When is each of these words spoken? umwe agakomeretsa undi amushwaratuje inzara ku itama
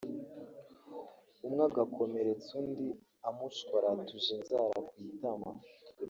umwe 1.45 1.63
agakomeretsa 1.69 2.49
undi 2.61 2.87
amushwaratuje 3.29 4.29
inzara 4.37 4.79
ku 4.87 4.93
itama 5.07 5.49